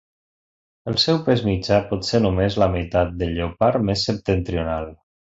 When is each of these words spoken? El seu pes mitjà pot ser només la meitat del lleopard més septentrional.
El 0.91 0.95
seu 1.01 1.17
pes 1.25 1.43
mitjà 1.49 1.77
pot 1.91 2.07
ser 2.07 2.21
només 2.25 2.57
la 2.63 2.67
meitat 2.77 3.11
del 3.19 3.35
lleopard 3.35 3.85
més 3.91 4.07
septentrional. 4.09 4.89